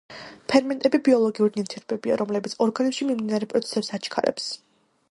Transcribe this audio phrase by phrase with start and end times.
[0.53, 4.51] ფერმენტები ბიოლოგიური ნივთიერებებია, რომლებიც ორგანიზმში მიმდინარე პროცესებს აჩქარებს.